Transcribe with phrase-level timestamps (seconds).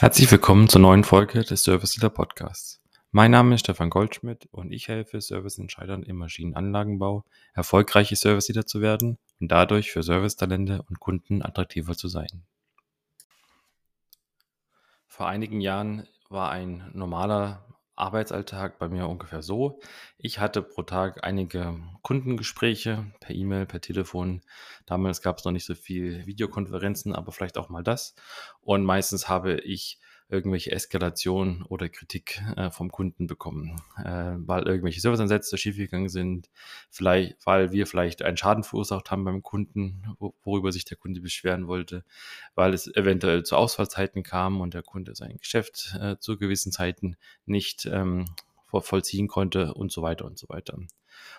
[0.00, 2.80] Herzlich willkommen zur neuen Folge des Service Leader Podcasts.
[3.10, 8.80] Mein Name ist Stefan Goldschmidt und ich helfe Serviceentscheidern im Maschinenanlagenbau, erfolgreiche Service Leader zu
[8.80, 12.46] werden und dadurch für Servicetalente und Kunden attraktiver zu sein.
[15.06, 17.62] Vor einigen Jahren war ein normaler
[18.00, 19.80] Arbeitsalltag bei mir ungefähr so.
[20.18, 24.42] Ich hatte pro Tag einige Kundengespräche per E-Mail, per Telefon.
[24.86, 28.14] Damals gab es noch nicht so viel Videokonferenzen, aber vielleicht auch mal das.
[28.62, 35.00] Und meistens habe ich irgendwelche Eskalationen oder Kritik äh, vom Kunden bekommen, äh, weil irgendwelche
[35.00, 36.50] Serviceansätze schiefgegangen sind,
[36.90, 41.66] vielleicht, weil wir vielleicht einen Schaden verursacht haben beim Kunden, worüber sich der Kunde beschweren
[41.66, 42.04] wollte,
[42.54, 47.16] weil es eventuell zu Ausfallzeiten kam und der Kunde sein Geschäft äh, zu gewissen Zeiten
[47.46, 48.26] nicht ähm,
[48.72, 50.78] vollziehen konnte und so weiter und so weiter.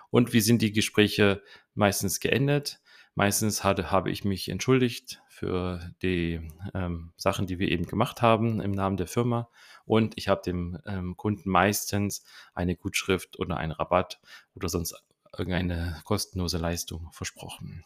[0.10, 1.42] Und wie sind die Gespräche
[1.74, 2.82] meistens geendet?
[3.14, 8.62] Meistens hatte, habe ich mich entschuldigt für die ähm, Sachen, die wir eben gemacht haben
[8.62, 9.50] im Namen der Firma.
[9.86, 14.22] Und ich habe dem ähm, Kunden meistens eine Gutschrift oder einen Rabatt
[14.56, 14.96] oder sonst
[15.38, 17.84] irgendeine kostenlose Leistung versprochen.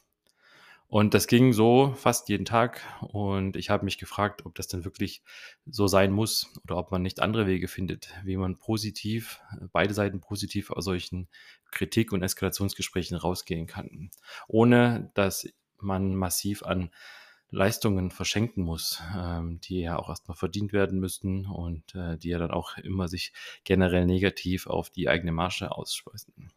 [0.87, 2.81] Und das ging so fast jeden Tag.
[3.01, 5.23] Und ich habe mich gefragt, ob das denn wirklich
[5.65, 10.21] so sein muss oder ob man nicht andere Wege findet, wie man positiv, beide Seiten
[10.21, 11.27] positiv aus solchen
[11.71, 14.11] Kritik- und Eskalationsgesprächen rausgehen kann,
[14.47, 15.47] ohne dass
[15.79, 16.91] man massiv an
[17.49, 22.39] Leistungen verschenken muss, ähm, die ja auch erstmal verdient werden müssten und äh, die ja
[22.39, 23.33] dann auch immer sich
[23.63, 26.51] generell negativ auf die eigene Marge ausschweißen.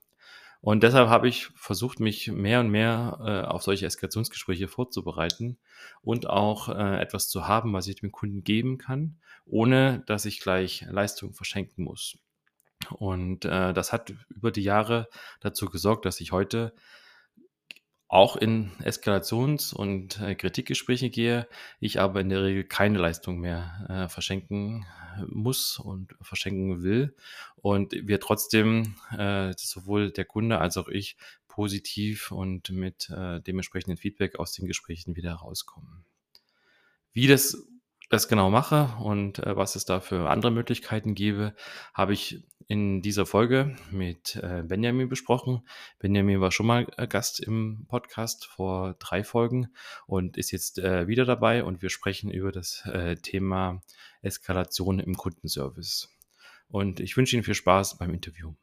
[0.60, 5.56] Und deshalb habe ich versucht, mich mehr und mehr äh, auf solche Eskalationsgespräche vorzubereiten
[6.02, 10.40] und auch äh, etwas zu haben, was ich dem Kunden geben kann, ohne dass ich
[10.40, 12.18] gleich Leistung verschenken muss.
[12.90, 15.08] Und äh, das hat über die Jahre
[15.40, 16.74] dazu gesorgt, dass ich heute
[18.08, 21.46] auch in Eskalations- und äh, Kritikgespräche gehe,
[21.78, 24.86] ich aber in der Regel keine Leistung mehr äh, verschenken
[25.26, 27.14] muss und verschenken will
[27.56, 31.16] und wir trotzdem äh, sowohl der Kunde als auch ich
[31.48, 36.04] positiv und mit äh, dementsprechenden Feedback aus den Gesprächen wieder rauskommen.
[37.12, 37.66] Wie das
[38.08, 41.54] das genau mache und äh, was es da für andere Möglichkeiten gäbe,
[41.92, 45.66] habe ich in dieser Folge mit äh, Benjamin besprochen.
[45.98, 49.68] Benjamin war schon mal äh, Gast im Podcast vor drei Folgen
[50.06, 53.82] und ist jetzt äh, wieder dabei und wir sprechen über das äh, Thema
[54.22, 56.08] Eskalation im Kundenservice.
[56.68, 58.54] Und ich wünsche Ihnen viel Spaß beim Interview.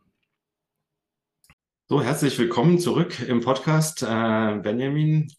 [1.88, 5.32] So, herzlich willkommen zurück im Podcast, äh, Benjamin.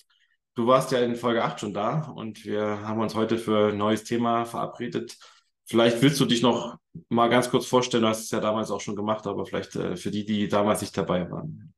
[0.56, 3.76] Du warst ja in Folge 8 schon da und wir haben uns heute für ein
[3.76, 5.18] neues Thema verabredet.
[5.66, 6.78] Vielleicht willst du dich noch
[7.10, 9.96] mal ganz kurz vorstellen, du hast es ja damals auch schon gemacht, aber vielleicht äh,
[9.96, 11.74] für die, die damals nicht dabei waren.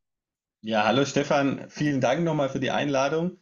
[0.60, 3.38] Ja, hallo Stefan, vielen Dank nochmal für die Einladung.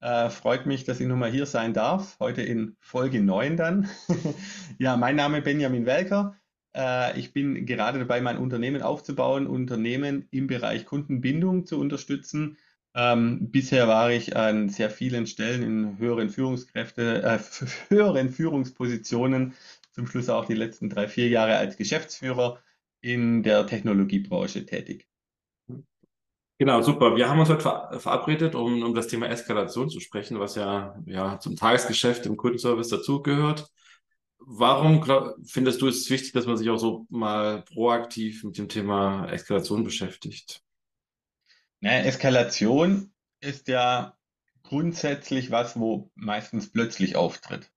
[0.00, 3.88] Äh, freut mich, dass ich nochmal hier sein darf, heute in Folge 9 dann.
[4.80, 6.34] ja, mein Name ist Benjamin Welker.
[6.74, 12.56] Äh, ich bin gerade dabei, mein Unternehmen aufzubauen, Unternehmen im Bereich Kundenbindung zu unterstützen
[12.94, 17.38] ähm, bisher war ich an sehr vielen Stellen in höheren Führungskräfte, äh,
[17.88, 19.54] höheren Führungspositionen,
[19.92, 22.58] zum Schluss auch die letzten drei, vier Jahre als Geschäftsführer
[23.00, 25.06] in der Technologiebranche tätig.
[26.58, 27.16] Genau, super.
[27.16, 31.38] Wir haben uns heute verabredet, um, um das Thema Eskalation zu sprechen, was ja, ja
[31.40, 33.66] zum Tagesgeschäft im Kundenservice dazugehört.
[34.38, 38.68] Warum glaub, findest du es wichtig, dass man sich auch so mal proaktiv mit dem
[38.68, 40.62] Thema Eskalation beschäftigt?
[41.82, 43.10] Naja, Eskalation
[43.40, 44.16] ist ja
[44.62, 47.72] grundsätzlich was, wo meistens plötzlich auftritt.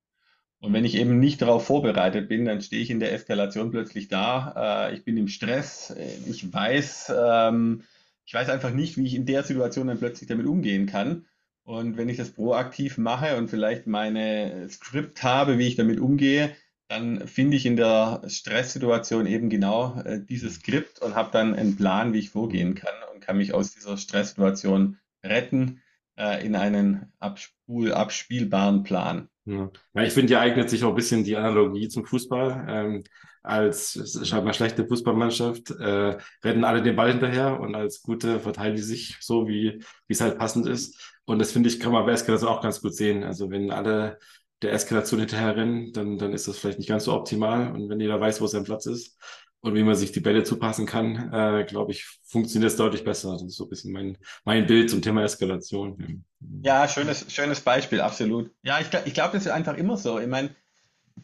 [0.59, 4.07] Und wenn ich eben nicht darauf vorbereitet bin, dann stehe ich in der Eskalation plötzlich
[4.07, 4.89] da.
[4.89, 5.95] Äh, ich bin im Stress.
[6.27, 7.81] Ich weiß, ähm,
[8.25, 11.25] ich weiß einfach nicht, wie ich in der Situation dann plötzlich damit umgehen kann.
[11.63, 16.55] Und wenn ich das proaktiv mache und vielleicht meine Skript habe, wie ich damit umgehe,
[16.87, 21.75] dann finde ich in der Stresssituation eben genau äh, dieses Skript und habe dann einen
[21.75, 22.93] Plan, wie ich vorgehen kann
[23.25, 25.81] kann mich aus dieser Stresssituation retten
[26.17, 29.29] äh, in einen abspul abspielbaren Plan.
[29.45, 29.69] Ja.
[30.01, 32.65] ich finde, hier eignet sich auch ein bisschen die Analogie zum Fußball.
[32.67, 33.03] Ähm,
[33.43, 39.17] als scheinbar schlechte Fußballmannschaft äh, rennen alle den Ball hinterher und als gute verteidigen sich
[39.21, 41.15] so, wie es halt passend ist.
[41.25, 43.23] Und das finde ich, kann man bei Eskalation auch ganz gut sehen.
[43.23, 44.17] Also wenn alle
[44.63, 47.71] der Eskalation hinterherrennen, dann, dann ist das vielleicht nicht ganz so optimal.
[47.71, 49.15] Und wenn jeder weiß, wo sein Platz ist
[49.65, 53.31] und wie man sich die Bälle zupassen kann, äh, glaube ich, funktioniert es deutlich besser.
[53.31, 56.23] Das ist so ein bisschen mein, mein Bild zum Thema Eskalation.
[56.61, 58.51] Ja, schönes, schönes Beispiel, absolut.
[58.61, 60.19] Ja, ich, ich glaube, das ist einfach immer so.
[60.19, 60.55] Ich meine,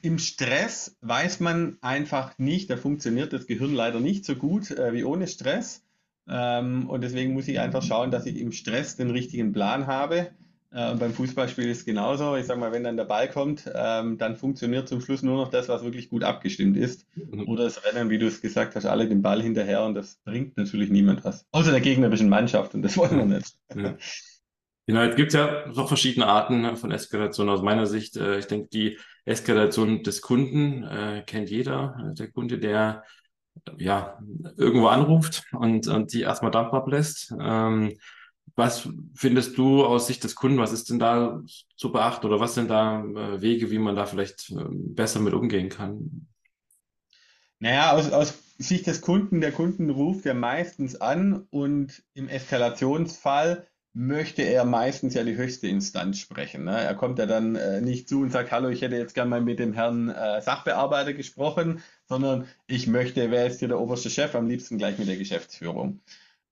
[0.02, 4.92] im Stress weiß man einfach nicht, da funktioniert das Gehirn leider nicht so gut äh,
[4.92, 5.84] wie ohne Stress.
[6.28, 10.32] Ähm, und deswegen muss ich einfach schauen, dass ich im Stress den richtigen Plan habe
[10.72, 12.36] Äh, und beim Fußballspiel ist es genauso.
[12.36, 15.50] Ich sage mal, wenn dann der Ball kommt, ähm, dann funktioniert zum Schluss nur noch
[15.50, 17.06] das, was wirklich gut abgestimmt ist.
[17.16, 17.48] Mhm.
[17.48, 20.58] Oder das Rennen, wie du es gesagt hast, alle den Ball hinterher und das bringt
[20.58, 21.46] natürlich niemand was.
[21.52, 23.56] Außer der gegnerischen Mannschaft und das wollen wir nicht.
[23.76, 23.96] Ja.
[24.88, 28.18] Genau, jetzt gibt es ja noch verschiedene Arten von Eskalation aus meiner Sicht.
[28.18, 32.14] Äh, ich denke, die Eskalation des Kunden äh, kennt jeder.
[32.18, 33.04] Der Kunde, der
[33.78, 34.20] ja
[34.58, 37.34] irgendwo anruft und, und die erstmal Dampf ablässt.
[37.40, 37.98] Ähm,
[38.56, 41.42] was findest du aus Sicht des Kunden, was ist denn da
[41.76, 45.34] zu beachten oder was sind da äh, Wege, wie man da vielleicht äh, besser mit
[45.34, 46.28] umgehen kann?
[47.60, 53.68] Naja, aus, aus Sicht des Kunden, der Kunden ruft ja meistens an und im Eskalationsfall
[53.94, 56.64] möchte er meistens ja die höchste Instanz sprechen.
[56.64, 56.80] Ne?
[56.80, 59.42] Er kommt ja dann äh, nicht zu und sagt, hallo, ich hätte jetzt gerne mal
[59.42, 64.34] mit dem Herrn äh, Sachbearbeiter gesprochen, sondern ich möchte, wer ist hier der oberste Chef,
[64.34, 66.00] am liebsten gleich mit der Geschäftsführung.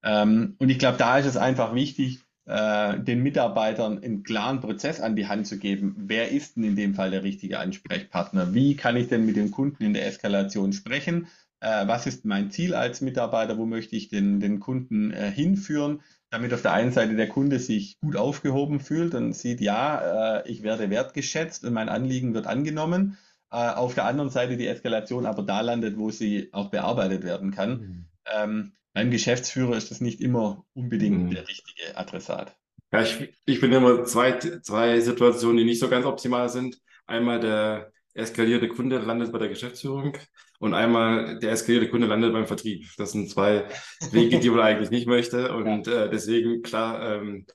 [0.03, 4.99] Ähm, und ich glaube, da ist es einfach wichtig, äh, den Mitarbeitern einen klaren Prozess
[5.01, 5.95] an die Hand zu geben.
[5.97, 8.55] Wer ist denn in dem Fall der richtige Ansprechpartner?
[8.55, 11.27] Wie kann ich denn mit dem Kunden in der Eskalation sprechen?
[11.59, 13.57] Äh, was ist mein Ziel als Mitarbeiter?
[13.59, 16.01] Wo möchte ich den, den Kunden äh, hinführen?
[16.31, 20.61] Damit auf der einen Seite der Kunde sich gut aufgehoben fühlt und sieht, ja, ich
[20.61, 23.17] werde wertgeschätzt und mein Anliegen wird angenommen.
[23.49, 27.71] auf der anderen Seite die Eskalation aber da landet, wo sie auch bearbeitet werden kann.
[27.71, 28.05] Mhm.
[28.31, 31.31] Ähm, beim Geschäftsführer ist das nicht immer unbedingt mhm.
[31.31, 32.55] der richtige Adressat.
[32.91, 36.79] Ja, ich, ich bin immer zwei, zwei Situationen, die nicht so ganz optimal sind.
[37.05, 40.17] Einmal der eskalierte Kunde landet bei der Geschäftsführung
[40.59, 42.85] und einmal der eskalierte Kunde landet beim Vertrieb.
[42.97, 43.67] Das sind zwei
[44.11, 45.53] Wege, die man eigentlich nicht möchte.
[45.53, 47.45] Und äh, deswegen, klar, ähm,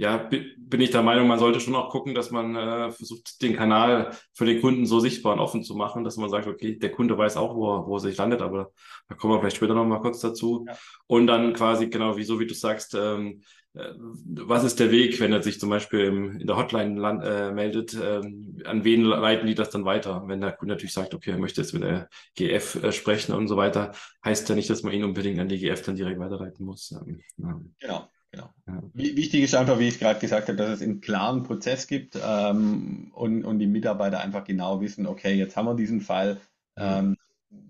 [0.00, 3.56] ja, bin ich der Meinung, man sollte schon auch gucken, dass man äh, versucht, den
[3.56, 6.92] Kanal für den Kunden so sichtbar und offen zu machen, dass man sagt, okay, der
[6.92, 8.70] Kunde weiß auch, wo er, wo er sich landet, aber
[9.08, 10.64] da kommen wir vielleicht später nochmal kurz dazu.
[10.68, 10.76] Ja.
[11.08, 13.42] Und dann quasi, genau, wie so wie du sagst, ähm,
[13.74, 17.24] äh, was ist der Weg, wenn er sich zum Beispiel im, in der Hotline land,
[17.24, 20.22] äh, meldet, ähm, an wen leiten die das dann weiter?
[20.26, 23.48] Wenn der Kunde natürlich sagt, okay, er möchte jetzt mit der GF äh, sprechen und
[23.48, 23.90] so weiter,
[24.24, 26.92] heißt ja nicht, dass man ihn unbedingt an die GF dann direkt weiterleiten muss.
[26.92, 27.60] Ähm, ja.
[27.80, 28.08] Genau.
[28.30, 28.50] Genau.
[28.66, 28.82] Ja.
[28.92, 33.10] Wichtig ist einfach, wie ich gerade gesagt habe, dass es einen klaren Prozess gibt ähm,
[33.14, 36.40] und, und die Mitarbeiter einfach genau wissen, okay, jetzt haben wir diesen Fall
[36.76, 37.16] ähm,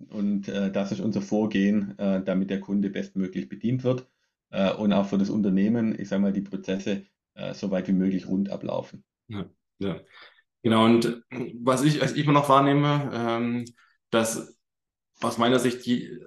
[0.08, 4.08] und äh, das ist unser Vorgehen, äh, damit der Kunde bestmöglich bedient wird
[4.50, 7.92] äh, und auch für das Unternehmen, ich sage mal, die Prozesse äh, so weit wie
[7.92, 9.04] möglich rund ablaufen.
[9.28, 9.46] Ja,
[9.78, 10.00] ja.
[10.62, 11.22] Genau, und
[11.60, 13.64] was ich, was ich immer noch wahrnehme, ähm,
[14.10, 14.56] dass
[15.20, 16.18] aus meiner Sicht die,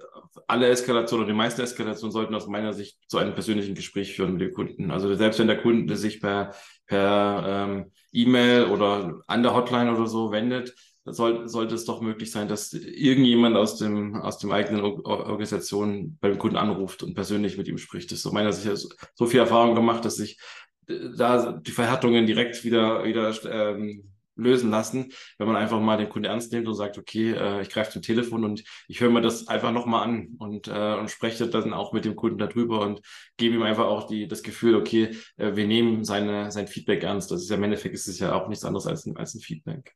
[0.46, 4.32] alle Eskalationen oder die meisten Eskalationen sollten aus meiner Sicht zu einem persönlichen Gespräch führen
[4.32, 4.90] mit dem Kunden.
[4.90, 6.54] Also selbst wenn der Kunde sich per,
[6.86, 10.74] per ähm, E-Mail oder an der Hotline oder so wendet,
[11.04, 16.38] soll, sollte es doch möglich sein, dass irgendjemand aus dem, aus dem eigenen Organisation beim
[16.38, 18.10] Kunden anruft und persönlich mit ihm spricht.
[18.10, 20.38] Das ist aus meiner Sicht so viel Erfahrung gemacht, dass sich
[20.86, 26.08] äh, da die Verhärtungen direkt wieder, wieder ähm, lösen lassen, wenn man einfach mal den
[26.08, 29.20] Kunden ernst nimmt und sagt, okay, äh, ich greife zum Telefon und ich höre mir
[29.20, 33.00] das einfach nochmal an und, äh, und spreche dann auch mit dem Kunden darüber und
[33.36, 37.30] gebe ihm einfach auch die, das Gefühl, okay, äh, wir nehmen seine, sein Feedback ernst.
[37.30, 39.40] Das ist ja im Endeffekt ist es ja auch nichts anderes als ein, als ein
[39.40, 39.94] Feedback.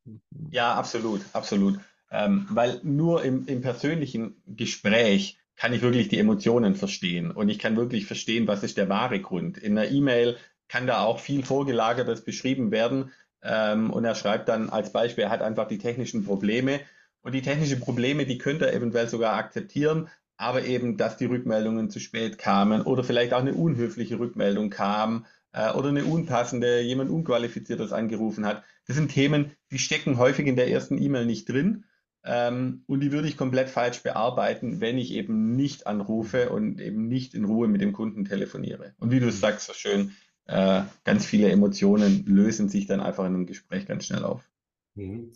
[0.51, 1.79] Ja, absolut, absolut.
[2.11, 7.59] Ähm, weil nur im, im persönlichen Gespräch kann ich wirklich die Emotionen verstehen und ich
[7.59, 9.59] kann wirklich verstehen, was ist der wahre Grund.
[9.59, 10.37] In einer E-Mail
[10.69, 13.13] kann da auch viel Vorgelagertes beschrieben werden,
[13.43, 16.81] ähm, und er schreibt dann als Beispiel, er hat einfach die technischen Probleme.
[17.23, 21.91] Und die technischen Probleme, die könnte er eventuell sogar akzeptieren, aber eben, dass die Rückmeldungen
[21.91, 27.11] zu spät kamen oder vielleicht auch eine unhöfliche Rückmeldung kam äh, oder eine unpassende, jemand
[27.11, 28.63] Unqualifiziertes angerufen hat.
[28.87, 31.85] Das sind Themen, die stecken häufig in der ersten E-Mail nicht drin.
[32.25, 37.07] Ähm, und die würde ich komplett falsch bearbeiten, wenn ich eben nicht anrufe und eben
[37.07, 38.95] nicht in Ruhe mit dem Kunden telefoniere.
[38.99, 40.13] Und wie du es sagst so schön,
[40.47, 44.49] äh, ganz viele Emotionen lösen sich dann einfach in einem Gespräch ganz schnell auf.
[44.95, 45.33] Mhm.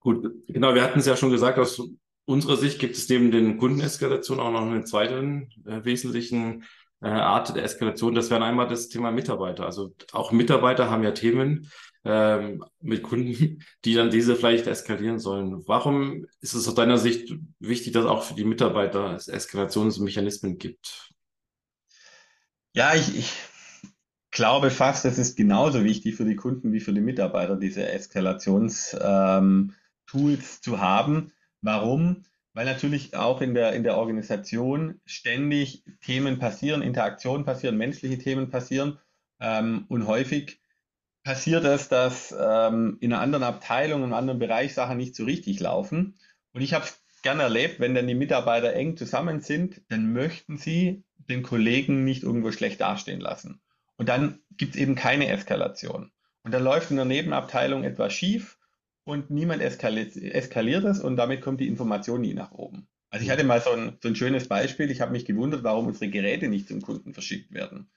[0.00, 1.82] Gut, genau, wir hatten es ja schon gesagt, aus
[2.24, 6.64] unserer Sicht gibt es neben den Kundeneskalationen auch noch einen zweiten äh, wesentlichen
[7.02, 8.14] äh, Art der Eskalation.
[8.14, 9.66] Das wäre einmal das Thema Mitarbeiter.
[9.66, 11.70] Also auch Mitarbeiter haben ja Themen
[12.04, 15.66] ähm, mit Kunden, die dann diese vielleicht eskalieren sollen.
[15.66, 21.10] Warum ist es aus deiner Sicht wichtig, dass auch für die Mitarbeiter es Eskalationsmechanismen gibt?
[22.72, 23.32] Ja, ich, ich
[24.30, 28.96] glaube fast, es ist genauso wichtig für die Kunden wie für die Mitarbeiter, diese Eskalationstools
[29.00, 29.74] ähm,
[30.60, 31.32] zu haben.
[31.62, 32.24] Warum?
[32.52, 38.50] Weil natürlich auch in der, in der Organisation ständig Themen passieren, Interaktionen passieren, menschliche Themen
[38.50, 38.98] passieren.
[39.40, 40.60] Ähm, und häufig
[41.22, 45.24] passiert es, dass ähm, in einer anderen Abteilung, in einem anderen Bereich Sachen nicht so
[45.24, 46.18] richtig laufen.
[46.52, 50.56] Und ich habe es gerne erlebt, wenn dann die Mitarbeiter eng zusammen sind, dann möchten
[50.56, 53.60] sie den Kollegen nicht irgendwo schlecht dastehen lassen.
[54.00, 56.10] Und dann gibt es eben keine Eskalation.
[56.42, 58.56] Und dann läuft in der Nebenabteilung etwas schief
[59.04, 62.88] und niemand eskaliert, eskaliert es und damit kommt die Information nie nach oben.
[63.10, 64.90] Also ich hatte mal so ein, so ein schönes Beispiel.
[64.90, 67.90] Ich habe mich gewundert, warum unsere Geräte nicht zum Kunden verschickt werden.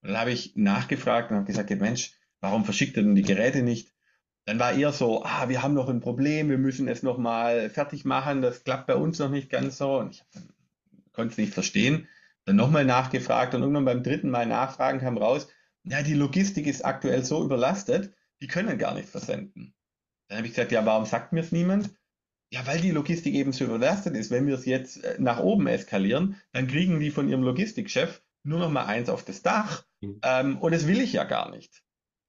[0.00, 3.62] Und dann habe ich nachgefragt und habe gesagt, Mensch, warum verschickt er denn die Geräte
[3.62, 3.92] nicht?
[4.46, 7.68] Dann war eher so, ah, wir haben noch ein Problem, wir müssen es noch mal
[7.68, 9.98] fertig machen, das klappt bei uns noch nicht ganz so.
[9.98, 10.24] Und ich
[11.12, 12.08] konnte es nicht verstehen.
[12.46, 15.48] Dann nochmal nachgefragt und irgendwann beim dritten Mal nachfragen kam raus,
[15.84, 19.74] ja, die Logistik ist aktuell so überlastet, die können gar nicht versenden.
[20.28, 21.90] Dann habe ich gesagt, ja, warum sagt mir es niemand?
[22.52, 24.30] Ja, weil die Logistik eben so überlastet ist.
[24.30, 28.58] Wenn wir es jetzt äh, nach oben eskalieren, dann kriegen die von ihrem Logistikchef nur
[28.58, 29.84] noch mal eins auf das Dach.
[30.00, 30.20] Mhm.
[30.22, 31.82] Ähm, und das will ich ja gar nicht.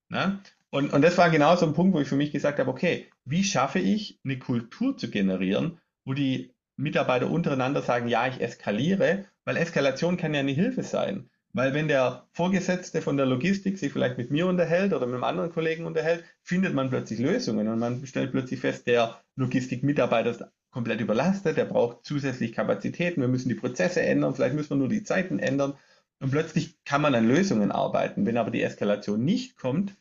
[0.10, 0.42] Ne?
[0.70, 3.10] Und, und das war genau so ein Punkt, wo ich für mich gesagt habe, okay,
[3.26, 9.26] wie schaffe ich eine Kultur zu generieren, wo die Mitarbeiter untereinander sagen, ja, ich eskaliere,
[9.46, 11.30] weil Eskalation kann ja eine Hilfe sein.
[11.54, 15.26] Weil wenn der Vorgesetzte von der Logistik sich vielleicht mit mir unterhält oder mit einem
[15.26, 20.46] anderen Kollegen unterhält, findet man plötzlich Lösungen und man stellt plötzlich fest, der Logistikmitarbeiter ist
[20.70, 24.88] komplett überlastet, der braucht zusätzlich Kapazitäten, wir müssen die Prozesse ändern, vielleicht müssen wir nur
[24.88, 25.74] die Zeiten ändern
[26.20, 28.26] und plötzlich kann man an Lösungen arbeiten.
[28.26, 29.98] Wenn aber die Eskalation nicht kommt,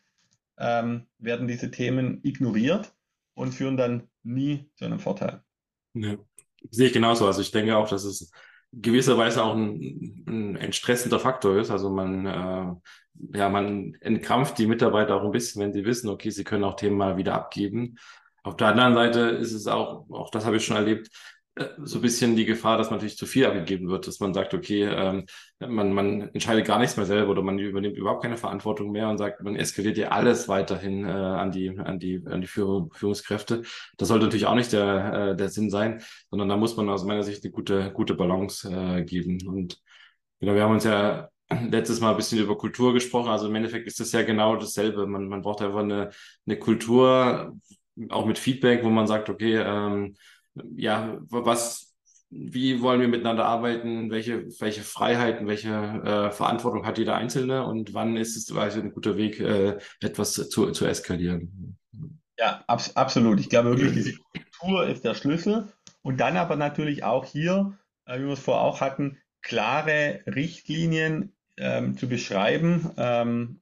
[0.59, 2.93] ähm, werden diese Themen ignoriert
[3.35, 5.43] und führen dann nie zu einem Vorteil.
[5.95, 6.17] Ja,
[6.71, 7.27] sehe ich genauso.
[7.27, 8.31] Also ich denke auch, dass es
[8.73, 11.71] gewisserweise auch ein, ein entstressender Faktor ist.
[11.71, 16.31] Also man, äh, ja, man entkrampft die Mitarbeiter auch ein bisschen, wenn sie wissen, okay,
[16.31, 17.97] sie können auch Themen mal wieder abgeben.
[18.43, 21.11] Auf der anderen Seite ist es auch, auch das habe ich schon erlebt,
[21.85, 24.55] so ein bisschen die Gefahr, dass man natürlich zu viel abgegeben wird, dass man sagt,
[24.55, 25.27] okay, ähm,
[25.59, 29.19] man, man entscheidet gar nichts mehr selber oder man übernimmt überhaupt keine Verantwortung mehr und
[29.19, 33.63] sagt, man eskaliert ja alles weiterhin äh, an die, an die, an die Führung, Führungskräfte.
[33.99, 37.05] Das sollte natürlich auch nicht der, äh, der Sinn sein, sondern da muss man aus
[37.05, 39.39] meiner Sicht eine gute, gute Balance äh, geben.
[39.47, 39.79] Und
[40.41, 41.29] genau, wir haben uns ja
[41.71, 43.31] letztes Mal ein bisschen über Kultur gesprochen.
[43.31, 45.07] Also im Endeffekt ist das ja genau dasselbe.
[45.07, 46.11] Man, man braucht einfach eine,
[46.47, 47.53] eine Kultur,
[48.09, 50.15] auch mit Feedback, wo man sagt, okay, ähm,
[50.77, 51.95] ja, was,
[52.31, 57.95] wie wollen wir miteinander arbeiten, welche, welche Freiheiten, welche äh, Verantwortung hat jeder Einzelne und
[57.95, 61.77] wann ist es also ein guter Weg, äh, etwas zu, zu eskalieren.
[62.39, 63.41] Ja, abs absolut.
[63.41, 65.73] Ich glaube wirklich, diese Kultur ist der Schlüssel.
[66.03, 67.77] Und dann aber natürlich auch hier,
[68.07, 73.61] äh, wie wir es vorher auch hatten, klare Richtlinien ähm, zu beschreiben, ähm,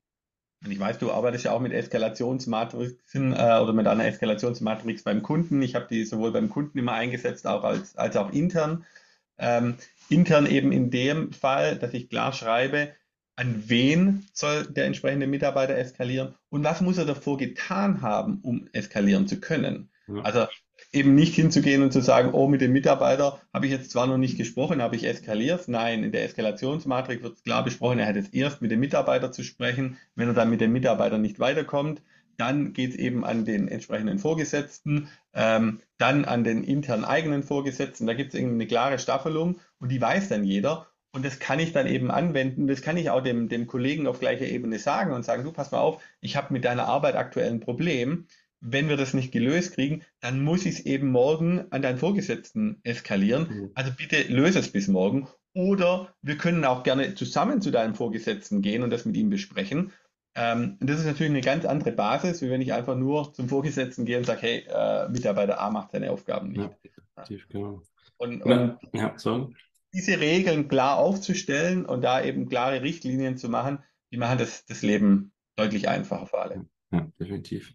[0.64, 5.22] und ich weiß, du arbeitest ja auch mit Eskalationsmatrixen äh, oder mit einer Eskalationsmatrix beim
[5.22, 5.62] Kunden.
[5.62, 8.84] Ich habe die sowohl beim Kunden immer eingesetzt, auch als, als auch intern.
[9.38, 9.76] Ähm,
[10.08, 12.92] intern eben in dem Fall, dass ich klar schreibe,
[13.36, 18.68] an wen soll der entsprechende Mitarbeiter eskalieren und was muss er davor getan haben, um
[18.72, 19.90] eskalieren zu können.
[20.08, 20.22] Ja.
[20.22, 20.48] Also
[20.92, 24.16] eben nicht hinzugehen und zu sagen, oh, mit dem Mitarbeiter habe ich jetzt zwar noch
[24.16, 25.68] nicht gesprochen, habe ich eskaliert.
[25.68, 29.42] Nein, in der Eskalationsmatrix wird klar besprochen, er hat jetzt erst mit dem Mitarbeiter zu
[29.42, 29.98] sprechen.
[30.14, 32.02] Wenn er dann mit dem Mitarbeiter nicht weiterkommt,
[32.38, 38.06] dann geht es eben an den entsprechenden Vorgesetzten, ähm, dann an den internen eigenen Vorgesetzten.
[38.06, 40.86] Da gibt es eine klare Staffelung und die weiß dann jeder.
[41.12, 42.66] Und das kann ich dann eben anwenden.
[42.68, 45.72] Das kann ich auch dem, dem Kollegen auf gleicher Ebene sagen und sagen, du pass
[45.72, 48.26] mal auf, ich habe mit deiner Arbeit aktuell ein Problem
[48.60, 52.80] wenn wir das nicht gelöst kriegen, dann muss ich es eben morgen an deinen Vorgesetzten
[52.82, 53.48] eskalieren.
[53.48, 53.70] Mhm.
[53.74, 55.28] Also bitte löse es bis morgen.
[55.54, 59.92] Oder wir können auch gerne zusammen zu deinem Vorgesetzten gehen und das mit ihm besprechen.
[60.34, 64.04] Ähm, das ist natürlich eine ganz andere Basis, wie wenn ich einfach nur zum Vorgesetzten
[64.04, 66.70] gehe und sage, hey, äh, Mitarbeiter A macht seine Aufgaben nicht.
[67.16, 67.82] Ja, genau.
[68.18, 69.52] Und, und ja, so.
[69.92, 73.78] diese Regeln klar aufzustellen und da eben klare Richtlinien zu machen,
[74.12, 76.66] die machen das, das Leben deutlich einfacher für alle.
[76.92, 77.74] Ja, definitiv.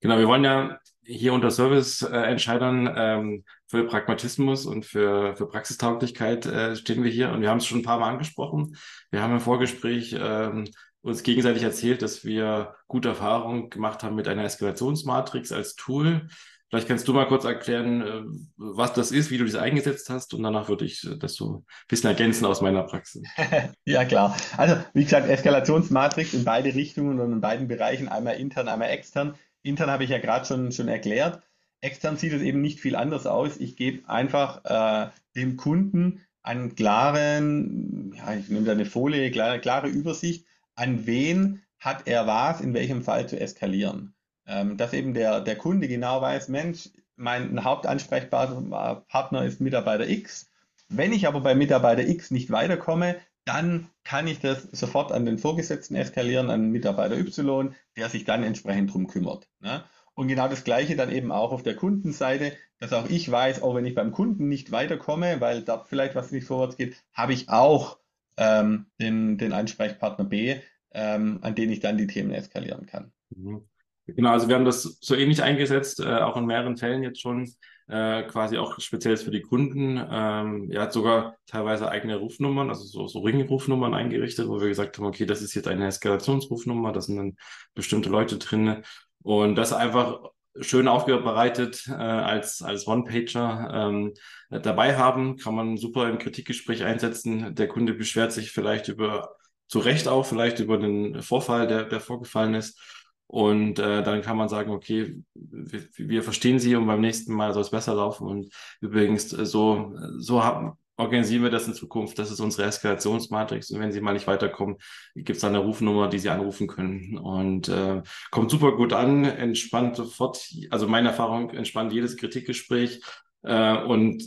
[0.00, 6.76] Genau, wir wollen ja hier unter Service-Entscheidern ähm, für Pragmatismus und für, für Praxistauglichkeit äh,
[6.76, 8.76] stehen wir hier und wir haben es schon ein paar Mal angesprochen.
[9.10, 10.64] Wir haben im Vorgespräch ähm,
[11.02, 16.26] uns gegenseitig erzählt, dass wir gute Erfahrungen gemacht haben mit einer Eskalationsmatrix als Tool.
[16.68, 18.22] Vielleicht kannst du mal kurz erklären, äh,
[18.56, 21.66] was das ist, wie du diese eingesetzt hast und danach würde ich das so ein
[21.86, 23.22] bisschen ergänzen aus meiner Praxis.
[23.84, 24.36] ja, klar.
[24.56, 29.36] Also, wie gesagt, Eskalationsmatrix in beide Richtungen und in beiden Bereichen, einmal intern, einmal extern.
[29.66, 31.42] Intern habe ich ja gerade schon, schon erklärt.
[31.80, 33.58] Extern sieht es eben nicht viel anders aus.
[33.58, 39.60] Ich gebe einfach äh, dem Kunden einen klaren, ja, ich nehme da eine Folie, klare,
[39.60, 44.14] klare Übersicht, an wen hat er was, in welchem Fall zu eskalieren.
[44.46, 50.50] Ähm, dass eben der, der Kunde genau weiß, Mensch, mein Hauptansprechpartner ist Mitarbeiter X.
[50.88, 53.16] Wenn ich aber bei Mitarbeiter X nicht weiterkomme,
[53.46, 58.42] dann kann ich das sofort an den Vorgesetzten eskalieren, an Mitarbeiter Y, der sich dann
[58.42, 59.48] entsprechend drum kümmert.
[59.60, 59.84] Ne?
[60.14, 63.74] Und genau das Gleiche dann eben auch auf der Kundenseite, dass auch ich weiß, auch
[63.74, 67.48] wenn ich beim Kunden nicht weiterkomme, weil dort vielleicht was nicht vorwärts geht, habe ich
[67.48, 67.98] auch
[68.36, 70.56] ähm, den, den Ansprechpartner B,
[70.92, 73.12] ähm, an denen ich dann die Themen eskalieren kann.
[73.30, 73.68] Mhm.
[74.06, 77.52] Genau, also wir haben das so ähnlich eingesetzt, äh, auch in mehreren Fällen jetzt schon,
[77.88, 79.96] äh, quasi auch speziell für die Kunden.
[80.10, 84.98] Ähm, er hat sogar teilweise eigene Rufnummern, also so, so Ringrufnummern eingerichtet, wo wir gesagt
[84.98, 87.36] haben, okay, das ist jetzt eine Eskalationsrufnummer, da sind dann
[87.74, 88.82] bestimmte Leute drin.
[89.22, 90.20] Und das einfach
[90.60, 94.14] schön aufbereitet äh, als, als One-Pager ähm,
[94.50, 97.54] dabei haben, kann man super im Kritikgespräch einsetzen.
[97.54, 99.36] Der Kunde beschwert sich vielleicht über,
[99.68, 102.80] zu Recht auch, vielleicht über den Vorfall, der, der vorgefallen ist.
[103.28, 107.52] Und äh, dann kann man sagen, okay, wir, wir, verstehen Sie und beim nächsten Mal
[107.52, 108.26] soll es besser laufen.
[108.26, 112.18] Und übrigens, äh, so, so haben, organisieren wir das in Zukunft.
[112.18, 113.70] Das ist unsere Eskalationsmatrix.
[113.70, 114.76] Und wenn Sie mal nicht weiterkommen,
[115.14, 117.18] gibt es eine Rufnummer, die Sie anrufen können.
[117.18, 123.02] Und äh, kommt super gut an, entspannt sofort, also meine Erfahrung, entspannt jedes Kritikgespräch.
[123.42, 124.22] Äh, und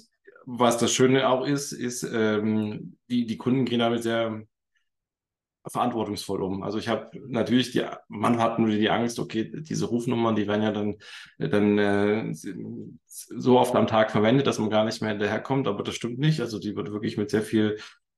[0.46, 4.44] was das Schöne auch ist, ist, ähm, die, die Kunden gehen damit sehr
[5.68, 6.64] verantwortungsvoll um.
[6.64, 10.64] Also ich habe natürlich die, man hat nur die Angst, okay, diese Rufnummern, die werden
[10.64, 10.96] ja dann,
[11.38, 12.34] dann äh,
[13.06, 16.40] so oft am Tag verwendet, dass man gar nicht mehr hinterherkommt, aber das stimmt nicht.
[16.42, 17.78] Also die wird wirklich mit sehr viel,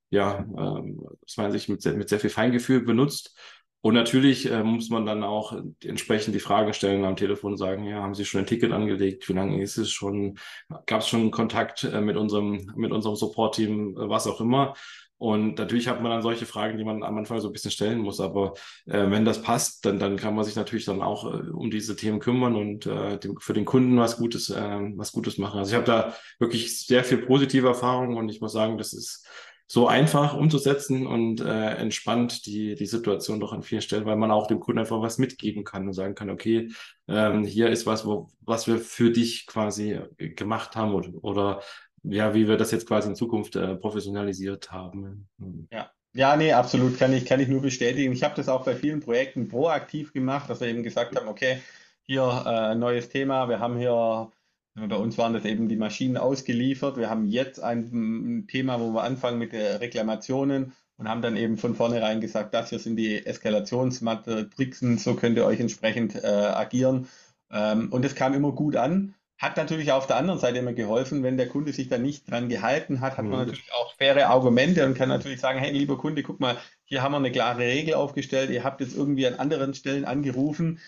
[0.10, 0.94] ja, äh,
[1.26, 3.36] aus meiner Sicht mit sehr, mit sehr viel Feingefühl benutzt.
[3.84, 8.04] Und natürlich äh, muss man dann auch entsprechend die Frage stellen am Telefon sagen, ja,
[8.04, 9.28] haben Sie schon ein Ticket angelegt?
[9.28, 10.38] Wie lange ist es schon?
[10.86, 14.76] Gab es schon Kontakt äh, mit unserem, mit unserem Support-Team, äh, was auch immer?
[15.22, 18.00] Und natürlich hat man dann solche Fragen, die man am Anfang so ein bisschen stellen
[18.00, 18.20] muss.
[18.20, 18.56] Aber
[18.88, 21.96] äh, wenn das passt, dann, dann kann man sich natürlich dann auch äh, um diese
[21.96, 25.60] Themen kümmern und äh, dem, für den Kunden was Gutes, äh, was Gutes machen.
[25.60, 29.28] Also ich habe da wirklich sehr viel positive Erfahrungen und ich muss sagen, das ist
[29.68, 34.32] so einfach umzusetzen und äh, entspannt die, die Situation doch an vielen Stellen, weil man
[34.32, 36.70] auch dem Kunden einfach was mitgeben kann und sagen kann, okay,
[37.08, 41.62] ähm, hier ist was, wo, was wir für dich quasi gemacht haben oder, oder
[42.04, 45.28] ja, wie wir das jetzt quasi in Zukunft äh, professionalisiert haben.
[45.40, 45.68] Hm.
[45.72, 45.92] Ja.
[46.14, 48.12] Ja, nee, absolut, kann ich, kann ich nur bestätigen.
[48.12, 51.62] Ich habe das auch bei vielen Projekten proaktiv gemacht, dass wir eben gesagt haben, okay,
[52.02, 54.30] hier äh, neues Thema, wir haben hier,
[54.76, 59.04] bei uns waren das eben die Maschinen ausgeliefert, wir haben jetzt ein, Thema, wo wir
[59.04, 63.26] anfangen mit den Reklamationen und haben dann eben von vornherein gesagt, das hier sind die
[63.26, 67.08] Eskalationsmatrixen, so könnt ihr euch entsprechend äh, agieren.
[67.52, 69.16] Ähm, und es kam immer gut an.
[69.42, 72.48] Hat natürlich auf der anderen Seite immer geholfen, wenn der Kunde sich da nicht dran
[72.48, 73.46] gehalten hat, hat man mhm.
[73.48, 77.14] natürlich auch faire Argumente und kann natürlich sagen, hey, lieber Kunde, guck mal, hier haben
[77.14, 80.80] wir eine klare Regel aufgestellt, ihr habt jetzt irgendwie an anderen Stellen angerufen,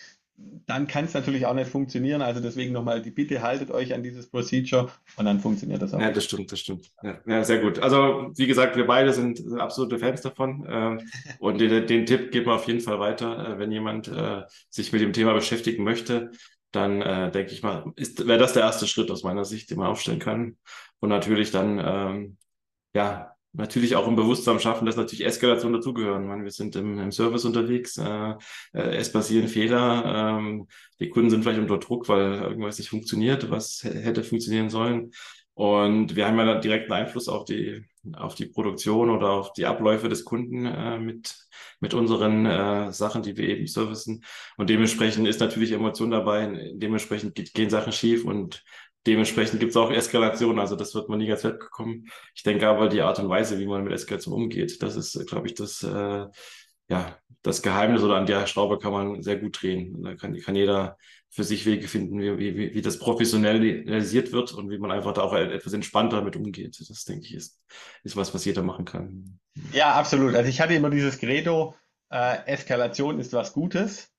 [0.68, 2.22] dann kann es natürlich auch nicht funktionieren.
[2.22, 6.00] Also deswegen nochmal die Bitte, haltet euch an dieses Procedure und dann funktioniert das auch.
[6.00, 6.92] Ja, das stimmt, das stimmt.
[7.02, 7.80] Ja, ja sehr gut.
[7.80, 11.02] Also wie gesagt, wir beide sind absolute Fans davon ähm,
[11.40, 14.92] und den, den, Tipp geben wir auf jeden Fall weiter, äh, wenn jemand äh, sich
[14.92, 16.30] mit dem Thema beschäftigen möchte
[16.74, 19.88] dann äh, denke ich mal, wäre das der erste Schritt aus meiner Sicht, den man
[19.88, 20.58] aufstellen kann.
[21.00, 22.38] Und natürlich dann, ähm,
[22.96, 26.28] ja, natürlich auch im Bewusstsein schaffen, dass natürlich Eskalation dazugehören.
[26.28, 28.32] meine, wir sind im, im Service unterwegs, äh,
[28.74, 30.68] äh, es passieren Fehler, ähm,
[31.00, 35.12] die Kunden sind vielleicht unter Druck, weil irgendwas nicht funktioniert, was hätte funktionieren sollen.
[35.54, 40.10] Und wir haben ja direkten Einfluss auf die, auf die Produktion oder auf die Abläufe
[40.10, 41.36] des Kunden äh, mit,
[41.80, 44.24] mit unseren äh, Sachen, die wir eben servicen.
[44.58, 48.64] Und dementsprechend ist natürlich Emotion dabei, dementsprechend gehen Sachen schief und
[49.08, 50.60] dementsprechend gibt es auch Eskalation.
[50.60, 52.08] Also das wird man nie ganz wegbekommen.
[52.36, 55.48] Ich denke aber, die Art und Weise, wie man mit Eskalation umgeht, das ist, glaube
[55.48, 56.26] ich, das, äh,
[56.90, 60.02] ja, das Geheimnis oder an der Schraube kann man sehr gut drehen.
[60.04, 60.98] Da kann, kann jeder
[61.34, 65.22] für sich Wege finden, wie, wie, wie das professionalisiert wird und wie man einfach da
[65.22, 66.80] auch etwas entspannter damit umgeht.
[66.80, 67.60] Das, denke ich, ist,
[68.04, 69.40] ist was, was jeder machen kann.
[69.72, 70.36] Ja, absolut.
[70.36, 71.74] Also ich hatte immer dieses Credo,
[72.12, 74.12] äh, Eskalation ist was Gutes.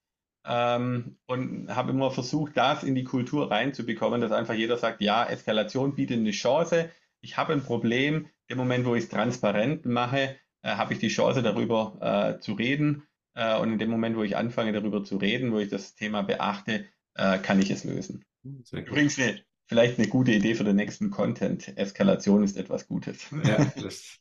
[0.44, 5.24] Ähm, und habe immer versucht, das in die Kultur reinzubekommen, dass einfach jeder sagt, ja,
[5.24, 6.90] Eskalation bietet eine Chance.
[7.20, 8.26] Ich habe ein Problem.
[8.48, 12.54] Im Moment, wo ich es transparent mache, äh, habe ich die Chance, darüber äh, zu
[12.54, 13.04] reden.
[13.34, 16.22] Äh, und in dem Moment, wo ich anfange, darüber zu reden, wo ich das Thema
[16.22, 18.24] beachte, äh, kann ich es lösen.
[18.42, 21.76] Übrigens eine, vielleicht eine gute Idee für den nächsten Content.
[21.76, 23.26] Eskalation ist etwas Gutes.
[23.44, 24.18] Ja, das,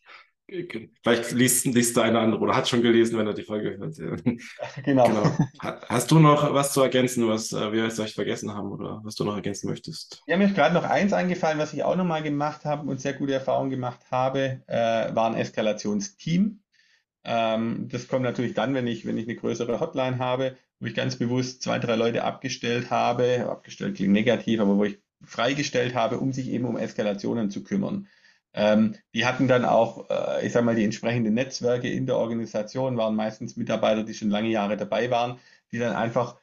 [1.04, 3.98] vielleicht liest, liest der eine andere oder hat schon gelesen, wenn er die Folge hört.
[4.84, 5.06] Genau.
[5.06, 5.38] genau.
[5.88, 9.16] Hast du noch was zu ergänzen, was äh, wir jetzt vielleicht vergessen haben oder was
[9.16, 10.22] du noch ergänzen möchtest?
[10.28, 13.14] Ja, mir ist gerade noch eins eingefallen, was ich auch nochmal gemacht habe und sehr
[13.14, 16.62] gute Erfahrungen gemacht habe, äh, war ein Eskalationsteam.
[17.24, 20.96] Ähm, das kommt natürlich dann, wenn ich, wenn ich eine größere Hotline habe, wo ich
[20.96, 23.48] ganz bewusst zwei, drei Leute abgestellt habe.
[23.50, 28.08] Abgestellt klingt negativ, aber wo ich freigestellt habe, um sich eben um Eskalationen zu kümmern.
[28.54, 32.98] Ähm, die hatten dann auch, äh, ich sage mal, die entsprechenden Netzwerke in der Organisation,
[32.98, 35.40] waren meistens Mitarbeiter, die schon lange Jahre dabei waren,
[35.72, 36.38] die dann einfach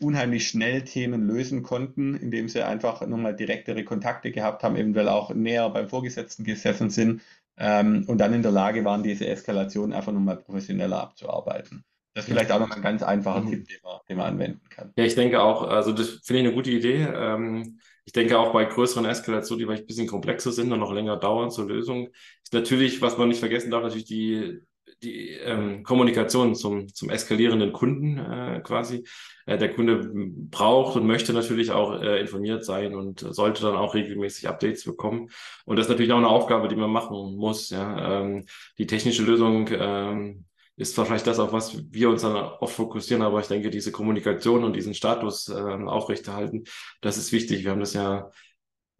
[0.00, 5.32] unheimlich schnell Themen lösen konnten, indem sie einfach nochmal direktere Kontakte gehabt haben, eventuell auch
[5.32, 7.22] näher beim Vorgesetzten gesessen sind
[7.56, 11.84] ähm, und dann in der Lage waren, diese Eskalation einfach nochmal professioneller abzuarbeiten.
[12.14, 13.50] Das ist vielleicht auch noch ein ganz einfacher mhm.
[13.50, 14.92] Tipp, den man, den man, anwenden kann.
[14.96, 17.08] Ja, ich denke auch, also das finde ich eine gute Idee.
[17.12, 20.92] Ähm, ich denke auch bei größeren Eskalationen, die vielleicht ein bisschen komplexer sind und noch
[20.92, 22.08] länger dauern zur Lösung,
[22.42, 24.60] ist natürlich, was man nicht vergessen darf, natürlich die,
[25.04, 29.04] die ähm, Kommunikation zum, zum eskalierenden Kunden äh, quasi.
[29.46, 30.10] Äh, der Kunde
[30.50, 35.30] braucht und möchte natürlich auch äh, informiert sein und sollte dann auch regelmäßig Updates bekommen.
[35.64, 37.70] Und das ist natürlich auch eine Aufgabe, die man machen muss.
[37.70, 38.22] Ja?
[38.22, 38.46] Ähm,
[38.78, 40.44] die technische Lösung ähm,
[40.76, 43.92] ist zwar vielleicht das, auf was wir uns dann oft fokussieren, aber ich denke, diese
[43.92, 46.64] Kommunikation und diesen Status äh, aufrechterhalten,
[47.00, 47.64] das ist wichtig.
[47.64, 48.30] Wir haben das ja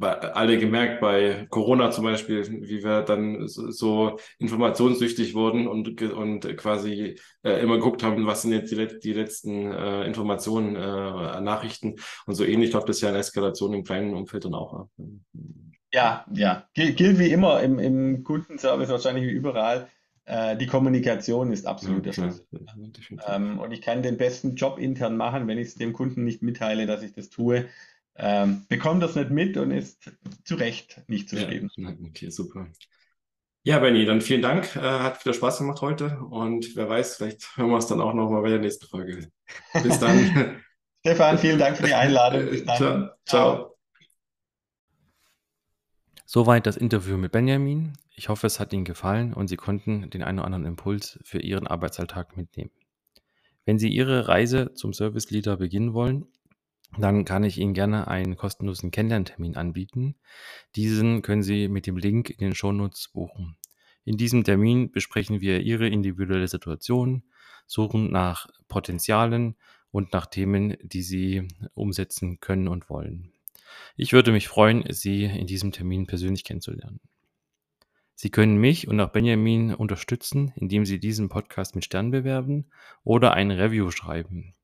[0.01, 7.17] alle gemerkt bei Corona zum Beispiel, wie wir dann so informationssüchtig wurden und, und quasi
[7.43, 12.35] äh, immer geguckt haben, was sind jetzt die, die letzten äh, Informationen, äh, Nachrichten und
[12.35, 14.89] so ähnlich läuft das ja in Eskalation im kleinen Umfeld dann auch ab.
[15.93, 16.69] Ja, ja.
[16.75, 19.89] Gilt wie immer im, im Kundenservice wahrscheinlich wie überall.
[20.25, 22.47] Äh, die Kommunikation ist absolut ja, der Schlüssel.
[23.29, 26.43] Ähm, und ich kann den besten Job intern machen, wenn ich es dem Kunden nicht
[26.43, 27.67] mitteile, dass ich das tue
[28.17, 30.11] ähm, bekommt das nicht mit und ist
[30.45, 31.71] zu Recht nicht zufrieden.
[31.77, 32.69] Ja, okay, super.
[33.65, 34.77] Ja, Benny, dann vielen Dank.
[34.77, 38.13] Äh, hat wieder Spaß gemacht heute und wer weiß, vielleicht hören wir es dann auch
[38.13, 39.29] nochmal bei der nächsten Folge.
[39.83, 40.61] Bis dann.
[41.01, 42.51] Stefan, vielen Dank für die Einladung.
[42.51, 42.77] Bis dann.
[42.77, 43.11] Ciao.
[43.27, 43.77] Ciao.
[46.25, 47.93] Soweit das Interview mit Benjamin.
[48.17, 51.41] Ich hoffe, es hat Ihnen gefallen und Sie konnten den einen oder anderen Impuls für
[51.41, 52.71] Ihren Arbeitsalltag mitnehmen.
[53.65, 56.27] Wenn Sie Ihre Reise zum Service Leader beginnen wollen,
[56.99, 60.17] dann kann ich Ihnen gerne einen kostenlosen Kennenlerntermin anbieten.
[60.77, 63.57] Diesen können Sie mit dem Link in den Shownotes buchen.
[64.05, 67.23] In diesem Termin besprechen wir Ihre individuelle Situation,
[67.67, 69.57] suchen nach Potenzialen
[69.91, 73.33] und nach Themen, die Sie umsetzen können und wollen.
[73.97, 77.01] Ich würde mich freuen, Sie in diesem Termin persönlich kennenzulernen.
[78.15, 82.67] Sie können mich und auch Benjamin unterstützen, indem Sie diesen Podcast mit Sternen bewerben
[83.03, 84.55] oder ein Review schreiben.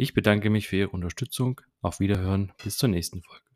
[0.00, 1.60] Ich bedanke mich für Ihre Unterstützung.
[1.82, 2.52] Auf Wiederhören.
[2.62, 3.47] Bis zur nächsten Folge.